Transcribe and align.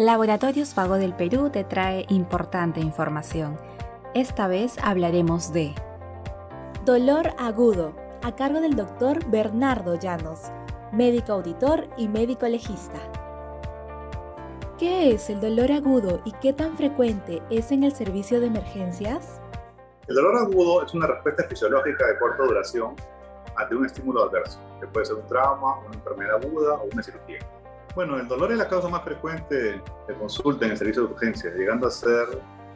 Laboratorios 0.00 0.74
Vago 0.74 0.94
del 0.94 1.12
Perú 1.12 1.50
te 1.50 1.62
trae 1.62 2.06
importante 2.08 2.80
información. 2.80 3.60
Esta 4.14 4.48
vez 4.48 4.78
hablaremos 4.82 5.52
de 5.52 5.74
dolor 6.86 7.32
agudo, 7.36 7.94
a 8.22 8.34
cargo 8.34 8.62
del 8.62 8.76
doctor 8.76 9.22
Bernardo 9.26 9.96
Llanos, 9.96 10.50
médico 10.90 11.32
auditor 11.34 11.86
y 11.98 12.08
médico 12.08 12.48
legista. 12.48 12.98
¿Qué 14.78 15.12
es 15.12 15.28
el 15.28 15.38
dolor 15.38 15.70
agudo 15.70 16.22
y 16.24 16.32
qué 16.32 16.54
tan 16.54 16.78
frecuente 16.78 17.42
es 17.50 17.70
en 17.70 17.84
el 17.84 17.92
servicio 17.92 18.40
de 18.40 18.46
emergencias? 18.46 19.42
El 20.08 20.14
dolor 20.14 20.34
agudo 20.38 20.82
es 20.82 20.94
una 20.94 21.08
respuesta 21.08 21.44
fisiológica 21.44 22.06
de 22.06 22.18
corta 22.18 22.42
duración 22.44 22.96
ante 23.54 23.76
un 23.76 23.84
estímulo 23.84 24.22
adverso, 24.22 24.60
que 24.80 24.86
puede 24.86 25.04
ser 25.04 25.16
un 25.16 25.26
trauma, 25.26 25.78
una 25.80 25.94
enfermedad 25.94 26.42
aguda 26.42 26.76
o 26.76 26.88
una 26.90 27.02
cirugía. 27.02 27.40
Bueno, 27.94 28.18
el 28.20 28.28
dolor 28.28 28.52
es 28.52 28.58
la 28.58 28.68
causa 28.68 28.88
más 28.88 29.02
frecuente 29.02 29.82
de 30.06 30.14
consulta 30.14 30.64
en 30.64 30.72
el 30.72 30.78
servicio 30.78 31.06
de 31.06 31.12
urgencias, 31.12 31.52
llegando 31.54 31.88
a 31.88 31.90
ser, 31.90 32.26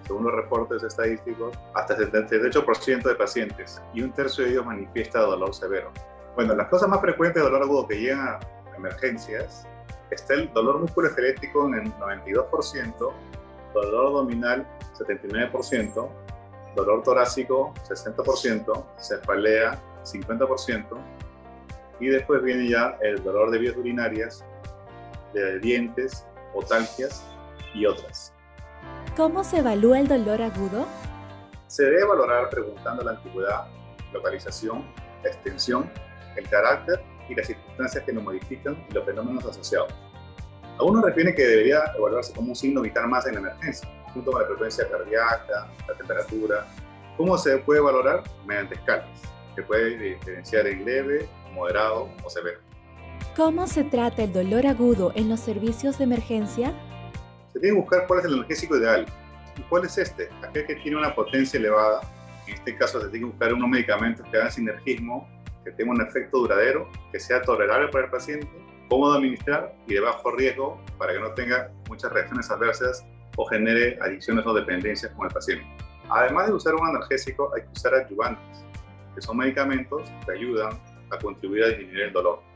según 0.05 0.25
los 0.25 0.35
reportes 0.35 0.83
estadísticos, 0.83 1.57
hasta 1.73 1.95
el 1.95 2.11
78% 2.11 3.03
de 3.03 3.15
pacientes 3.15 3.81
y 3.93 4.03
un 4.03 4.13
tercio 4.13 4.45
de 4.45 4.51
ellos 4.51 4.67
manifiesta 4.67 5.21
dolor 5.21 5.55
severo. 5.55 5.93
Bueno, 6.35 6.57
las 6.57 6.69
causas 6.69 6.89
más 6.89 7.01
frecuentes 7.01 7.41
de 7.41 7.49
dolor 7.49 7.63
agudo 7.63 7.87
que 7.87 8.01
llegan 8.01 8.27
a 8.27 8.41
emergencias 8.77 9.69
está 10.11 10.35
el 10.35 10.53
dolor 10.53 10.81
musculoesquelético 10.81 11.69
en 11.69 11.75
el 11.75 11.93
92%, 11.95 13.13
dolor 13.73 14.07
abdominal 14.07 14.67
79%, 14.99 16.09
dolor 16.75 17.03
torácico 17.05 17.73
60%, 17.89 18.85
cefalea 18.99 19.81
50%, 20.03 20.87
y 22.01 22.09
después 22.09 22.43
viene 22.43 22.69
ya 22.69 22.99
el 23.01 23.23
dolor 23.23 23.53
de 23.53 23.59
vías 23.59 23.77
urinarias 23.77 24.45
de 25.35 25.59
dientes, 25.59 26.27
otalgias 26.55 27.25
y 27.75 27.87
otras. 27.87 28.33
¿Cómo 29.17 29.45
se 29.45 29.59
evalúa 29.59 30.01
el 30.01 30.09
dolor 30.09 30.43
agudo? 30.43 30.87
Se 31.67 31.85
debe 31.85 32.05
valorar 32.05 32.51
preguntando 32.51 33.03
la 33.03 33.13
antigüedad, 33.13 33.67
localización, 34.13 34.85
extensión, 35.25 35.91
el 36.37 36.49
carácter 36.49 37.03
y 37.29 37.35
las 37.35 37.47
circunstancias 37.47 38.05
que 38.05 38.13
lo 38.13 38.21
modifican 38.23 38.77
y 38.89 38.95
los 38.95 39.05
fenómenos 39.05 39.45
asociados. 39.45 39.93
Algunos 40.79 41.05
refieren 41.05 41.35
que 41.35 41.43
debería 41.43 41.85
evaluarse 41.97 42.33
como 42.33 42.49
un 42.49 42.57
signo 42.57 42.81
vital 42.81 43.09
más 43.09 43.27
en 43.27 43.35
la 43.35 43.41
emergencia, 43.41 43.89
junto 44.13 44.33
con 44.33 44.43
la 44.43 44.49
frecuencia 44.49 44.89
cardíaca, 44.89 45.69
la 45.87 45.95
temperatura. 45.95 46.67
¿Cómo 47.17 47.39
se 47.39 47.59
puede 47.59 47.81
valorar? 47.81 48.25
Mediante 48.45 48.75
escalas. 48.75 49.23
Se 49.55 49.63
puede 49.63 49.97
diferenciar 49.97 50.67
en 50.67 50.85
leve, 50.85 51.29
moderado 51.53 52.09
o 52.25 52.31
severo. 52.31 52.59
¿Cómo 53.37 53.67
se 53.67 53.83
trata 53.83 54.23
el 54.23 54.33
dolor 54.33 54.65
agudo 54.65 55.11
en 55.17 55.29
los 55.29 55.41
servicios 55.41 55.99
de 55.99 56.05
emergencia? 56.05 56.73
Se 57.53 57.59
tiene 57.59 57.75
que 57.75 57.81
buscar 57.81 58.07
cuál 58.07 58.21
es 58.21 58.27
el 58.27 58.35
analgésico 58.35 58.77
ideal. 58.77 59.07
¿Y 59.57 59.63
cuál 59.63 59.85
es 59.85 59.99
este? 59.99 60.29
Aquel 60.47 60.65
que 60.69 60.77
tiene 60.77 60.99
una 60.99 61.13
potencia 61.17 61.59
elevada. 61.59 62.03
En 62.47 62.55
este 62.55 62.77
caso 62.77 63.01
se 63.01 63.09
tiene 63.09 63.27
que 63.27 63.33
buscar 63.33 63.53
unos 63.53 63.69
medicamentos 63.69 64.25
que 64.31 64.37
hagan 64.37 64.53
sinergismo, 64.53 65.29
que 65.65 65.73
tengan 65.73 65.97
un 65.97 66.03
efecto 66.03 66.39
duradero, 66.39 66.89
que 67.11 67.19
sea 67.19 67.43
tolerable 67.43 67.89
para 67.89 68.05
el 68.05 68.11
paciente, 68.13 68.49
cómodo 68.89 69.15
de 69.15 69.19
administrar 69.19 69.75
y 69.89 69.95
de 69.95 70.01
bajo 70.01 70.31
riesgo 70.31 70.81
para 70.97 71.15
que 71.15 71.19
no 71.19 71.33
tenga 71.33 71.73
muchas 71.89 72.13
reacciones 72.13 72.49
adversas 72.53 73.05
o 73.37 73.47
genere 73.47 73.99
adicciones 74.01 74.47
o 74.47 74.55
dependencias 74.55 75.11
con 75.11 75.27
el 75.27 75.35
paciente. 75.35 75.67
Además 76.09 76.47
de 76.47 76.53
usar 76.53 76.77
un 76.77 76.87
analgésico, 76.87 77.53
hay 77.57 77.63
que 77.63 77.69
usar 77.73 77.95
ayudantes, 77.95 78.65
que 79.13 79.21
son 79.21 79.39
medicamentos 79.39 80.09
que 80.25 80.33
ayudan 80.35 80.79
a 81.11 81.19
contribuir 81.19 81.65
a 81.65 81.69
disminuir 81.71 82.03
el 82.03 82.13
dolor. 82.13 82.54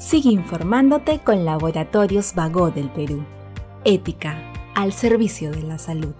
Sigue 0.00 0.30
informándote 0.30 1.18
con 1.18 1.44
Laboratorios 1.44 2.34
Vago 2.34 2.70
del 2.70 2.88
Perú. 2.88 3.22
Ética 3.84 4.50
al 4.74 4.94
servicio 4.94 5.50
de 5.50 5.62
la 5.62 5.76
salud. 5.76 6.14